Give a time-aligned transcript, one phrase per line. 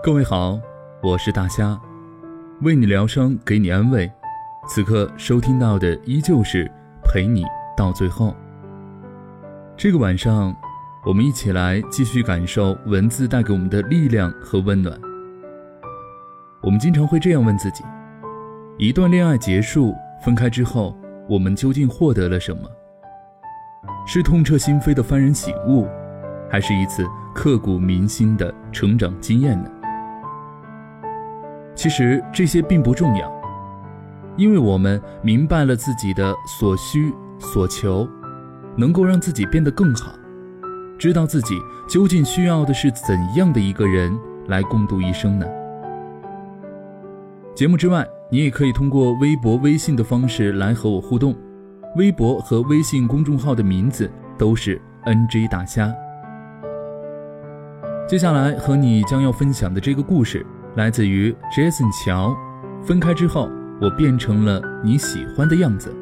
[0.00, 0.58] 各位好，
[1.02, 1.76] 我是大虾，
[2.62, 4.10] 为你疗伤，给你安慰。
[4.68, 6.70] 此刻收听到的依旧是
[7.02, 7.44] 陪你
[7.76, 8.32] 到最后。
[9.76, 10.54] 这个晚上，
[11.04, 14.96] 我们一起来继续感受文字带给我们的力量和温暖。
[16.62, 17.82] 我们经常会这样问自己：
[18.78, 19.92] 一段恋爱结束，
[20.24, 20.96] 分开之后，
[21.28, 22.62] 我们究竟获得了什么？
[24.06, 25.88] 是痛彻心扉的幡然醒悟，
[26.48, 27.04] 还是一次
[27.34, 29.68] 刻骨铭心的成长经验呢？
[31.78, 33.32] 其实这些并不重要，
[34.36, 38.06] 因为我们明白了自己的所需所求，
[38.76, 40.10] 能够让自己变得更好，
[40.98, 41.54] 知道自己
[41.88, 44.12] 究竟需要的是怎样的一个人
[44.48, 45.46] 来共度一生呢？
[47.54, 51.32] 节目之外，你也可以通过微博、微信的方式来和我互动，
[51.94, 55.94] 微博和微信公众号的名字都是 NG 大虾。
[58.08, 60.44] 接下来和你将要分享的这个故事。
[60.76, 62.36] 来自于 Jason 乔，
[62.84, 65.92] 分开之后，我变成了你喜欢的样子。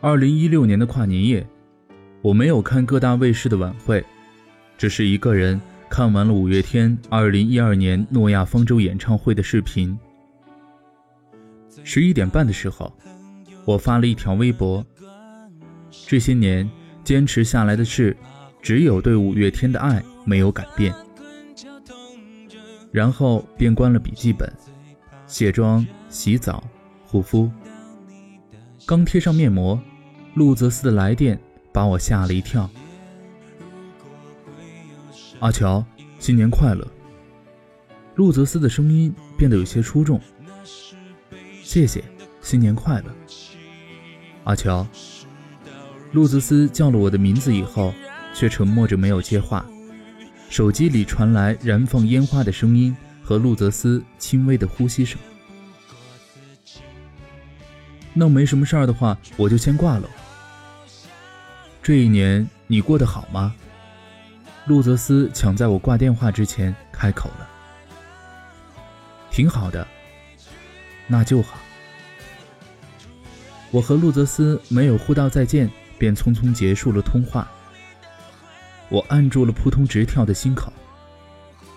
[0.00, 1.44] 二零一六年的跨年夜，
[2.22, 4.04] 我没有看各大卫视的晚会，
[4.78, 9.98] 只是一个人看完了五月天二零一二年诺亚方舟演唱会的视频。
[11.88, 12.92] 十一点半的时候，
[13.64, 14.84] 我发了一条微博。
[16.08, 16.68] 这些年
[17.04, 18.14] 坚持下来的事，
[18.60, 20.92] 只有对五月天的爱没有改变。
[22.90, 24.52] 然后便关了笔记本，
[25.28, 26.60] 卸妆、洗澡、
[27.06, 27.48] 护肤。
[28.84, 29.80] 刚贴上面膜，
[30.34, 31.40] 陆泽斯的来电
[31.72, 32.68] 把我吓了一跳。
[35.38, 35.84] 阿乔，
[36.18, 36.84] 新年快乐。
[38.16, 40.20] 陆泽斯的声音变得有些出众。
[41.66, 42.02] 谢谢，
[42.40, 43.12] 新年快乐，
[44.44, 44.86] 阿乔。
[46.12, 47.92] 路泽斯叫了我的名字以后，
[48.32, 49.66] 却沉默着没有接话。
[50.48, 55.18] 手机里传来燃放烟花的声音和路泽斯轻微的呼吸声。
[58.14, 60.08] 那没什么事儿的话，我就先挂了。
[61.82, 63.52] 这一年你过得好吗？
[64.66, 67.48] 路泽斯抢在我挂电话之前开口了。
[69.32, 69.84] 挺好的。
[71.06, 71.58] 那就好。
[73.70, 77.50] 我和路泽斯没有互道再见，便匆匆结束了通话。
[78.88, 80.72] 我按住了扑通直跳的心口。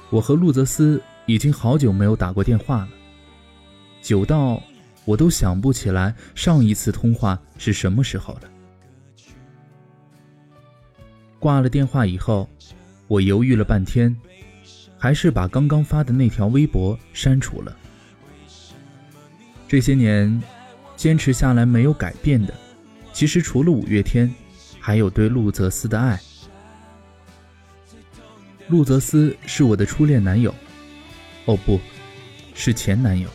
[0.09, 2.89] 我和路泽斯已经好久没有打过电话了，
[4.01, 4.61] 久到
[5.05, 8.41] 我都想不起来上一次通话是什么时候了。
[11.39, 12.49] 挂了电话以后，
[13.07, 14.15] 我犹豫了半天，
[14.97, 17.75] 还是把刚刚发的那条微博删除了。
[19.69, 20.41] 这些年，
[20.95, 22.51] 坚持下来没有改变的，
[23.13, 24.33] 其实除了五月天，
[24.79, 26.19] 还有对陆泽斯的爱。
[28.67, 30.51] 陆泽斯是我的初恋男友，
[31.45, 31.79] 哦不，
[32.55, 33.29] 是前男友。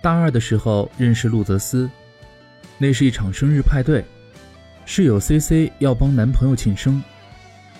[0.00, 1.90] 大二的时候认识陆泽斯，
[2.78, 4.02] 那是一场生日派对，
[4.86, 7.02] 室友 C C 要帮男朋友庆生，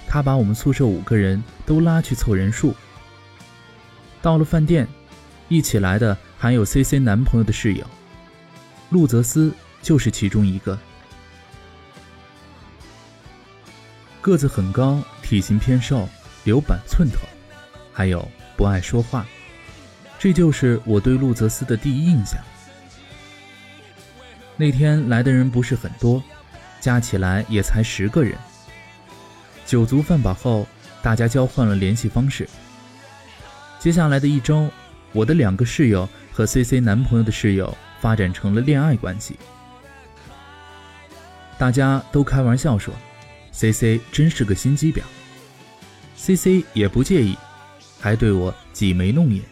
[0.06, 2.74] 他把我们宿舍五个人都拉去凑人数。
[4.20, 4.86] 到了饭店。
[5.48, 7.86] 一起来的还有 C C 男朋友的室友，
[8.90, 10.78] 陆泽斯就是其中一个。
[14.20, 16.08] 个子很高，体型偏瘦，
[16.44, 17.18] 留板寸头，
[17.92, 19.26] 还有不爱说话，
[20.18, 22.40] 这就是我对陆泽斯的第一印象。
[24.56, 26.22] 那天来的人不是很多，
[26.80, 28.38] 加起来也才十个人。
[29.66, 30.66] 酒足饭饱后，
[31.02, 32.48] 大家交换了联系方式。
[33.78, 34.70] 接下来的一周。
[35.14, 39.38] 我的两个室友和 C C 男朋友的室友发展成了恋爱关系，
[41.56, 42.92] 大家都开玩笑说
[43.52, 45.00] ，C C 真是个心机婊。
[46.16, 47.38] C C 也不介意，
[48.00, 49.42] 还对我挤眉弄眼。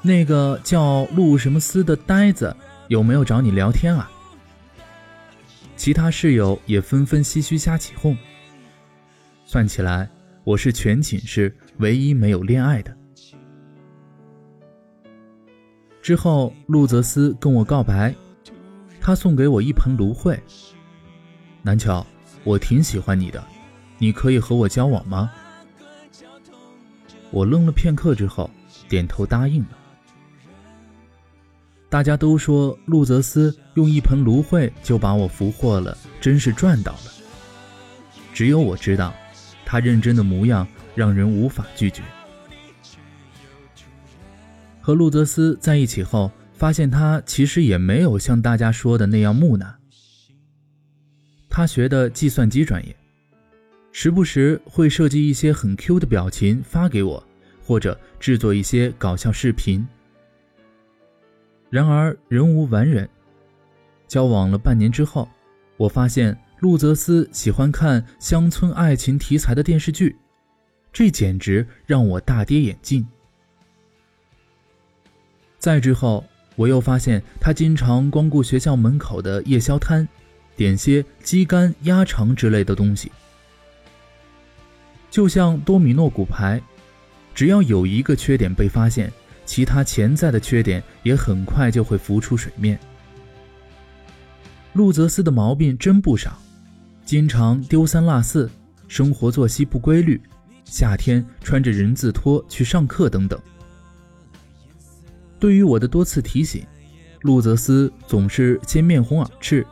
[0.00, 2.56] 那个叫陆什么斯的呆子
[2.88, 4.10] 有没有找你聊天啊？
[5.76, 8.16] 其他室友也纷纷唏嘘瞎起哄。
[9.44, 10.08] 算起来，
[10.44, 12.96] 我是全寝室唯一没有恋爱的。
[16.02, 18.12] 之后，陆泽斯跟我告白，
[19.00, 20.36] 他送给我一盆芦荟。
[21.62, 22.04] 南乔，
[22.42, 23.42] 我挺喜欢你的，
[23.98, 25.30] 你可以和我交往吗？
[27.30, 28.50] 我愣了片刻之后，
[28.88, 29.78] 点头答应了。
[31.88, 37.12] 大家都说陆泽斯用一盆芦荟就把我俘获了，真是赚到了。
[38.34, 39.14] 只有我知道，
[39.64, 40.66] 他认真的模样
[40.96, 42.02] 让人无法拒绝。
[44.82, 49.78] 和路泽斯在一起后，发现他其实也没有像大家说的那样木讷。
[51.48, 52.96] 他学的计算机专业，
[53.92, 57.22] 时不时会设计一些很 Q 的表情发给我，
[57.64, 59.86] 或者制作一些搞笑视频。
[61.70, 63.08] 然而人无完人，
[64.08, 65.28] 交往了半年之后，
[65.76, 70.16] 我发现路泽斯喜欢看乡村爱情题材的电视剧，
[70.92, 73.06] 这简直让我大跌眼镜。
[75.62, 76.24] 再之后，
[76.56, 80.08] 我又发现他经常光顾学校门口的夜宵摊，
[80.56, 83.12] 点些鸡肝、鸭肠之类的东西。
[85.08, 86.60] 就像多米诺骨牌，
[87.32, 89.12] 只要有一个缺点被发现，
[89.46, 92.76] 其他潜在的缺点也很快就会浮出水面。
[94.72, 96.36] 路泽斯的毛病真不少，
[97.04, 98.50] 经常丢三落四，
[98.88, 100.20] 生活作息不规律，
[100.64, 103.40] 夏天穿着人字拖去上课等等。
[105.42, 106.64] 对于我的多次提醒，
[107.22, 109.66] 路泽斯总是先面红耳赤，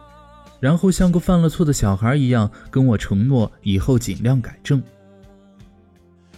[0.58, 4.82] 然后像个犯了错的小孩一样跟我承诺以后尽量改正。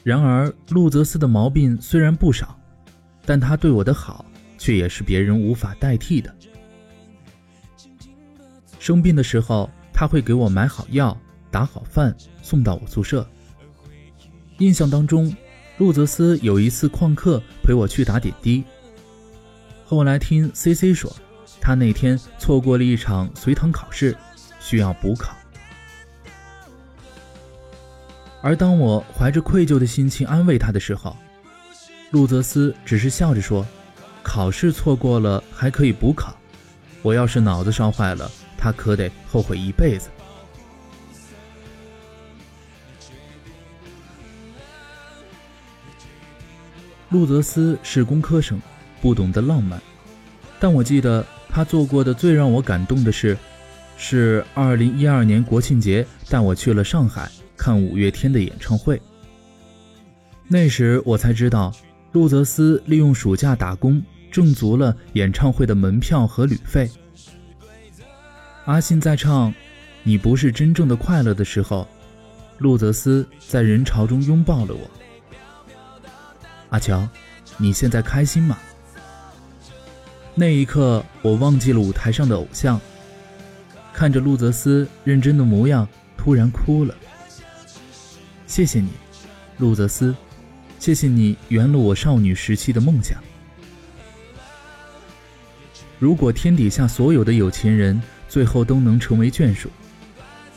[0.02, 2.60] 然而，路泽斯的毛病虽然不少，
[3.24, 4.22] 但他对我的好
[4.58, 6.30] 却也是别人无法代替的。
[8.78, 11.18] 生病的时候，他会给我买好药、
[11.50, 13.26] 打好饭，送到我宿舍。
[14.58, 15.34] 印象当中，
[15.78, 18.62] 路泽斯有一次旷课陪我去打点滴。
[19.92, 21.14] 后来听 C C 说，
[21.60, 24.16] 他那天错过了一场随堂考试，
[24.58, 25.36] 需要补考。
[28.40, 31.14] 而当我怀着愧疚的心情安慰他的时候，
[32.10, 33.66] 路泽斯只是笑着说
[34.24, 36.34] ：“考试错过了还可以补考，
[37.02, 40.08] 我要是脑子烧坏了，他可得后悔一辈子。”
[47.10, 48.58] 路泽斯是工科生。
[49.02, 49.82] 不懂得浪漫，
[50.60, 53.36] 但我记得他做过的最让我感动的事，
[53.96, 59.02] 是二零一二年国庆节带我去了上海看五月天的演唱会。
[60.46, 61.74] 那时我才知道，
[62.12, 64.00] 路泽斯利用暑假打工
[64.30, 66.88] 挣足了演唱会的门票和旅费。
[68.66, 69.50] 阿信在唱
[70.04, 71.88] 《你不是真正的快乐》的时候，
[72.58, 74.90] 路泽斯在人潮中拥抱了我。
[76.68, 77.08] 阿乔，
[77.56, 78.56] 你现在开心吗？
[80.34, 82.80] 那一刻，我忘记了舞台上的偶像，
[83.92, 85.86] 看着路泽斯认真的模样，
[86.16, 86.94] 突然哭了。
[88.46, 88.88] 谢谢你，
[89.58, 90.14] 路泽斯，
[90.78, 93.22] 谢谢你圆了我少女时期的梦想。
[95.98, 99.68] 如果天底下所有的有钱人最后都能成为眷属，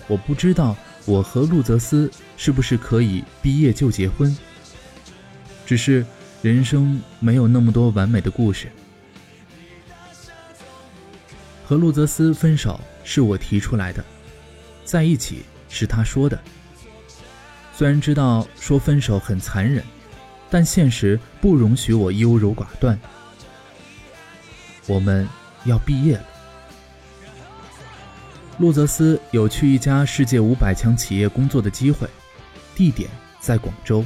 [0.08, 0.74] 我不知道
[1.04, 4.36] 我和路泽斯是不是可以毕业就结婚。
[5.66, 6.06] 只是
[6.42, 8.70] 人生没有那么多完美的故事。
[11.68, 14.06] 和路泽斯分手是我提出来的，
[14.84, 16.40] 在一起是他说的。
[17.74, 19.84] 虽然知道说分手很残忍，
[20.50, 22.98] 但现实不容许我优柔寡断。
[24.86, 25.28] 我们
[25.66, 26.24] 要毕业了。
[28.60, 32.08] 路泽斯有去一家世界五百强企业工作的机会，
[32.76, 33.10] 地点
[33.40, 34.06] 在广州，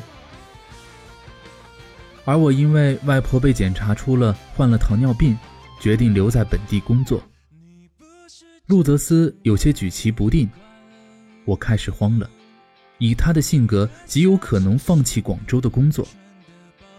[2.23, 5.37] 而我因为外婆被检查出了患了糖尿病，
[5.80, 7.21] 决定留在本地工作。
[8.69, 10.47] 路泽斯有些举棋不定，
[11.44, 12.30] 我开始慌了。
[12.99, 16.07] 以他的性格，极有可能放弃广州的工作。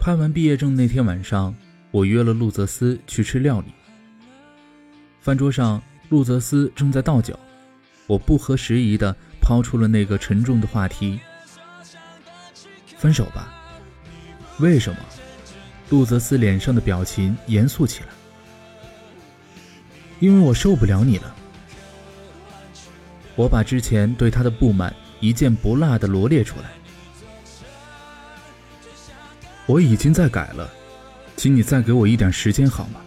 [0.01, 1.55] 拍完毕业证那天晚上，
[1.93, 3.67] 我约了路泽斯去吃料理。
[5.21, 7.39] 饭桌上，路泽斯正在倒酒，
[8.09, 11.21] 我不合时宜地抛出了那个沉重的话题
[12.99, 13.55] ：“分手吧。”
[14.59, 14.99] 为什么？
[15.89, 18.09] 路泽斯脸上的表情严肃起来。
[20.19, 21.37] 因为我受不了你了。
[23.37, 26.71] 我把之前对他的不满一件不落的罗列出来。
[29.67, 30.69] 我已经在改了，
[31.37, 33.01] 请你再给我一点时间好吗？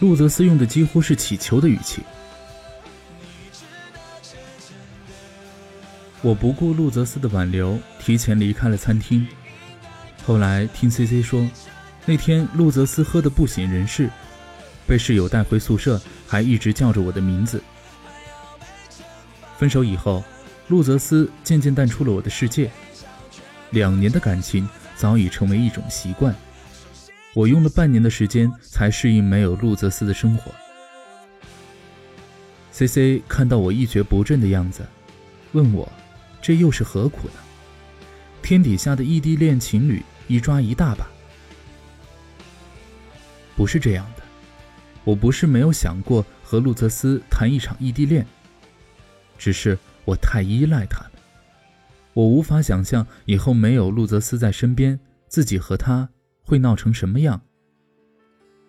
[0.00, 2.02] 路泽斯用的几乎是乞求的语气。
[6.20, 9.26] 我不顾路泽斯的挽留，提前离开了餐厅。
[10.24, 11.48] 后来听 C C 说，
[12.04, 14.10] 那天路泽斯喝得不省人事，
[14.86, 17.62] 被室友带回宿舍，还一直叫着我的名字。
[19.58, 20.22] 分手以后，
[20.68, 22.70] 路泽斯渐渐淡出了我的世界。
[23.70, 26.34] 两年的感情早已成为一种习惯，
[27.34, 30.52] 我用了半年的时间才适应没有路泽斯的生活。
[32.70, 34.86] C C 看到我一蹶不振的样子，
[35.52, 35.90] 问我
[36.42, 37.34] ：“这又是何苦呢？”
[38.42, 41.08] 天底下的异地恋情侣一抓一大把。
[43.56, 44.22] 不是这样的，
[45.02, 48.26] 我不是没有想过和路泽斯谈一场异地恋，
[49.38, 51.12] 只是我太依赖他了，
[52.14, 56.08] 我无法想象以后没有路泽斯在身边，自己和他
[56.42, 57.40] 会闹成什么样。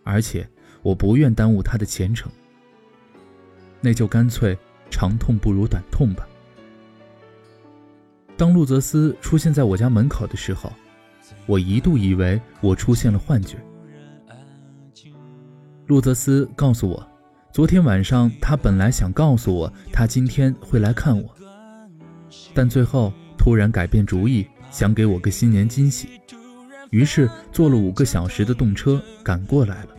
[0.04, 0.50] 而且
[0.82, 2.32] 我不愿耽误他的前程，
[3.82, 4.58] 那就干脆
[4.90, 6.28] 长痛不如短痛吧。
[8.38, 10.72] 当路泽斯出现在我家门口的时候，
[11.46, 13.58] 我一度以为我出现了幻觉。
[15.88, 17.08] 路泽斯告诉我，
[17.58, 21.36] 昨天晚上他本来想告诉我他今天会来看我，
[22.54, 26.08] 但最后突然改变主意，想给我个新年惊喜，
[26.92, 29.90] 于是坐了五个小时的动车赶过来了。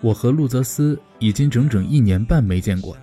[0.00, 3.02] 我和路泽斯已经整整一年半没见过了，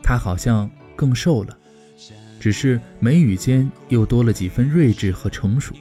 [0.00, 1.58] 他好像更瘦了，
[2.38, 5.74] 只是眉宇间又多了几分睿智和成熟。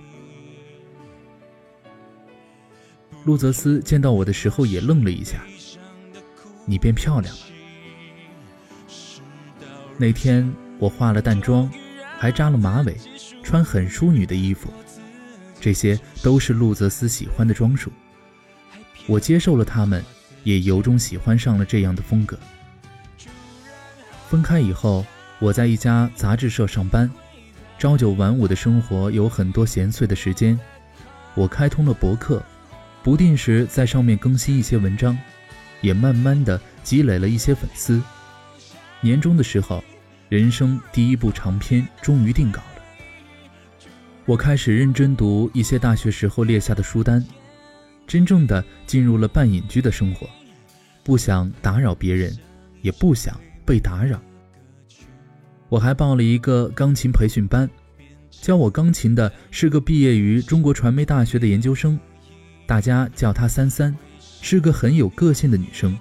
[3.25, 5.41] 路泽斯见到我的时候也愣了一下。
[6.65, 7.41] 你变漂亮了。
[9.97, 11.69] 那天我化了淡妆，
[12.17, 12.97] 还扎了马尾，
[13.43, 14.73] 穿很淑女的衣服，
[15.59, 17.91] 这些都是路泽斯喜欢的装束。
[19.07, 20.03] 我接受了他们，
[20.43, 22.39] 也由衷喜欢上了这样的风格。
[24.29, 25.05] 分开以后，
[25.39, 27.09] 我在一家杂志社上班，
[27.77, 30.59] 朝九晚五的生活有很多闲碎的时间，
[31.35, 32.43] 我开通了博客。
[33.03, 35.17] 不定时在上面更新一些文章，
[35.81, 38.01] 也慢慢的积累了一些粉丝。
[39.01, 39.83] 年终的时候，
[40.29, 42.67] 人生第一部长篇终于定稿了。
[44.25, 47.21] 我开始认真读一些大学时候列下的书单，
[48.07, 50.25] 真正的进入了半隐居的生活，
[51.03, 52.33] 不想打扰别人，
[52.81, 54.17] 也不想被打扰。
[55.67, 57.69] 我还报了一个钢琴培训班，
[58.31, 61.99] 教我钢琴的是个毕业于中国传媒大学的研究生。
[62.65, 63.95] 大家叫她三三，
[64.41, 65.97] 是个很有个性的女生。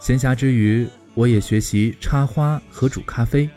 [0.00, 3.48] 闲暇之余，我也学习插花和煮咖啡。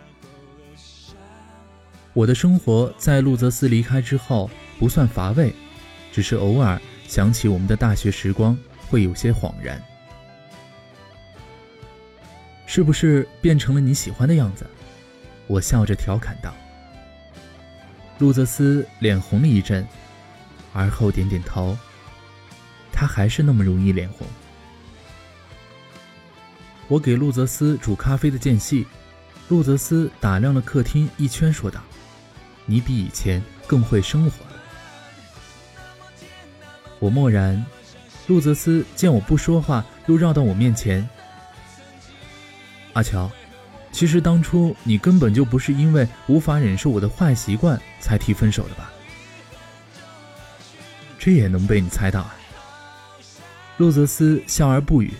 [2.13, 4.49] 我的生活在路泽斯离开之后
[4.79, 5.53] 不算乏味，
[6.11, 8.57] 只是偶尔想起我们的大学时光，
[8.89, 9.81] 会有些恍然。
[12.65, 14.65] 是不是变成了你喜欢的样子？
[15.47, 16.53] 我笑着调侃道。
[18.19, 19.85] 路泽斯脸红了一阵。
[20.77, 21.75] 而后点点头，
[22.91, 24.27] 他还是那么容易脸红。
[26.87, 28.85] 我给路泽斯煮咖啡的间隙，
[29.49, 31.81] 路泽斯打量了客厅一圈，说道
[32.67, 34.61] ：“你比以前更会生活了。”
[36.99, 37.65] 我默然。
[38.27, 41.07] 路泽斯见我不说话，又绕到我面前
[42.93, 43.31] ：“阿乔，
[43.91, 48.91] 其实当初你根本就不是因为无法忍受我的坏习惯才提分手的吧？”
[51.27, 52.33] 这也能被你猜到啊！
[53.75, 55.11] 路泽斯笑而不语。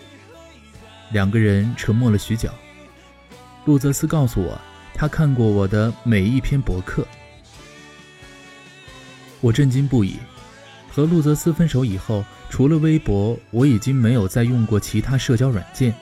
[1.12, 2.50] 两个人沉默了许久。
[3.66, 4.58] 路泽斯告诉我，
[4.94, 7.06] 他看过我的每一篇博客。
[9.42, 10.16] 我震惊不已。
[10.90, 15.94] 和路泽斯分手以后，除了微博，我已经没有再用过其他社交软件。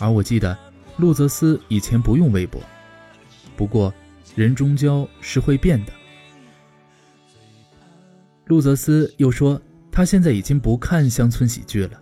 [0.00, 0.58] 而我记得，
[0.96, 2.60] 路泽斯以前不用微博。
[3.56, 3.94] 不过，
[4.34, 5.92] 人终究是会变的。
[8.46, 9.60] 路泽斯又说，
[9.90, 12.00] 他现在已经不看乡村喜剧了，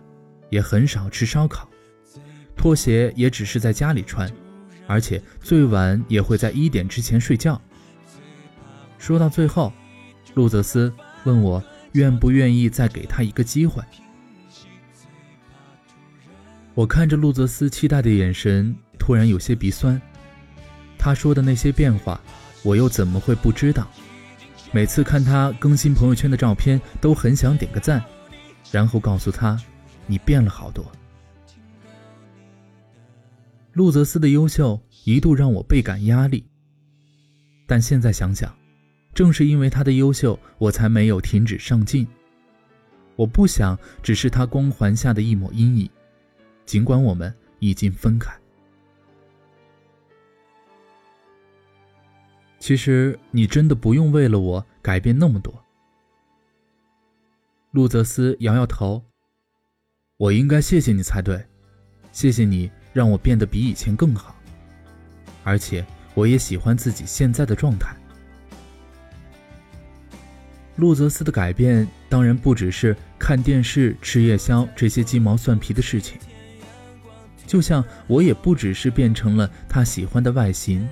[0.51, 1.67] 也很少吃烧烤，
[2.55, 4.31] 拖鞋也只是在家里穿，
[4.85, 7.59] 而且最晚也会在一点之前睡觉。
[8.99, 9.73] 说到最后，
[10.35, 13.81] 路泽斯问我愿不愿意再给他一个机会。
[16.75, 19.99] 我看着路泽斯期待的眼神，突然有些鼻酸。
[20.97, 22.21] 他说的那些变化，
[22.61, 23.89] 我又怎么会不知道？
[24.71, 28.03] 每次看他更新朋友圈的照片，都很想点个赞，
[28.71, 29.57] 然后告诉他
[30.05, 30.85] ：“你变了好多。”
[33.73, 36.45] 路泽斯的优秀一度让我倍感压力，
[37.65, 38.53] 但现在想想，
[39.13, 42.05] 正是因为他的优秀，我才没有停止上进。
[43.15, 45.89] 我不想只是他光环下的一抹阴影，
[46.65, 48.33] 尽管我们已经分开。
[52.65, 55.53] 其实你真的不用为了我改变那么多。
[57.69, 59.03] 路泽斯摇摇头。
[60.17, 61.45] 我应该谢谢你才对，
[62.11, 64.35] 谢谢你让我变得比以前更好，
[65.43, 67.95] 而且我也喜欢自己现在的状态。
[70.77, 76.17] 路泽斯的改变当然不只是看电视、吃夜宵这些鸡毛蒜皮的事情，
[77.45, 80.89] 就像我也不只是变成了他喜欢的外形。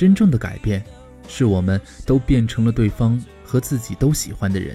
[0.00, 0.82] 真正的改变，
[1.28, 4.74] 是我们都变成了对方和自己都喜欢的人，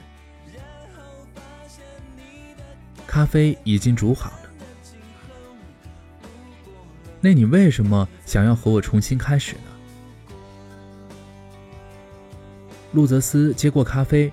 [3.07, 4.49] 咖啡已经煮好了。
[7.19, 9.61] 那你为什么想要和我重新开始呢？
[12.93, 14.31] 路泽斯接过咖啡。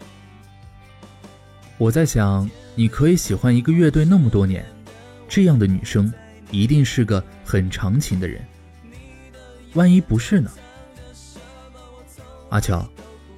[1.78, 4.62] 我在想，你可以喜欢一个乐队那么多年，
[5.26, 6.12] 这样的女生
[6.50, 8.44] 一定是个很长情的人。
[9.72, 10.50] 万一不是呢？
[12.52, 12.86] 阿乔，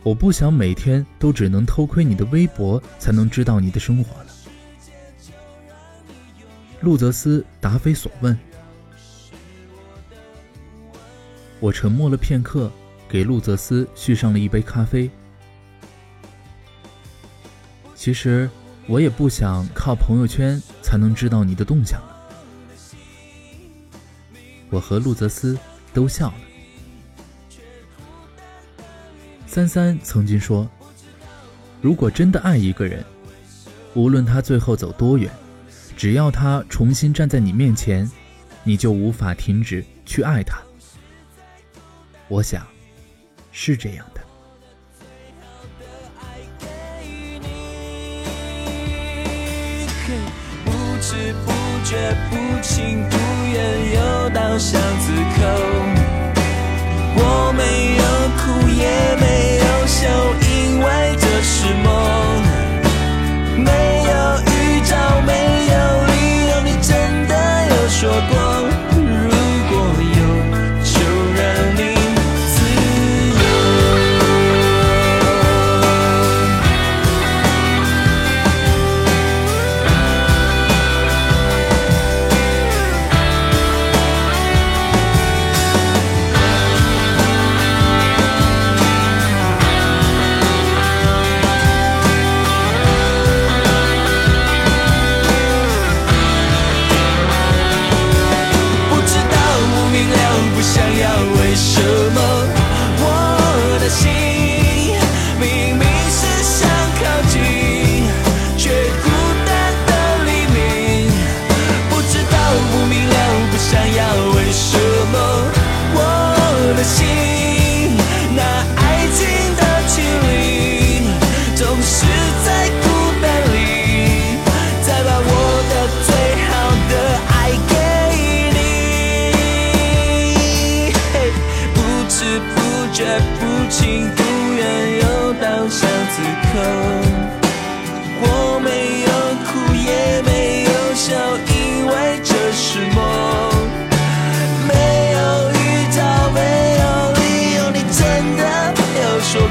[0.02, 4.26] 我不想每天都只能偷窥你的微博才能知道你的生活了。
[6.80, 8.36] 路泽斯答非所问。
[11.60, 12.72] 我沉默了片刻，
[13.08, 15.08] 给路泽斯续上了一杯咖啡。
[17.94, 18.50] 其实
[18.88, 22.28] 我也不想靠朋友圈才能知道你的动向了。
[24.70, 25.56] 我和路泽斯
[25.92, 26.43] 都笑了。
[29.54, 30.68] 三三曾经说
[31.80, 33.04] ：“如果真的爱一个人，
[33.94, 35.30] 无论他最后走多远，
[35.96, 38.10] 只要他重新站在你面前，
[38.64, 40.60] 你就无法停止去爱他。”
[42.26, 42.66] 我想，
[43.52, 44.20] 是这样的。
[50.64, 51.52] 不知不
[51.84, 53.16] 觉，不情不
[53.52, 56.23] 愿，又到巷子口。
[57.16, 58.04] 我没有
[58.38, 58.82] 哭，也
[59.20, 60.08] 没有笑，
[60.40, 61.86] 因为这是梦。
[63.56, 63.70] 没
[64.04, 64.12] 有
[64.52, 64.92] 预兆，
[65.26, 65.30] 没
[65.72, 65.74] 有
[66.06, 66.12] 理
[66.50, 67.32] 由，你真的
[67.68, 68.73] 有说过。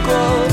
[0.03, 0.52] grows